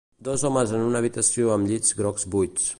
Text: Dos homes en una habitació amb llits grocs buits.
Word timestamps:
Dos 0.27 0.43
homes 0.47 0.73
en 0.77 0.87
una 0.87 1.01
habitació 1.03 1.53
amb 1.59 1.71
llits 1.73 1.97
grocs 2.03 2.31
buits. 2.37 2.69